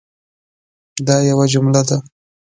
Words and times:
دا 1.07 1.15
یوه 1.29 1.45
جمله 1.53 1.81
ده 1.87 1.97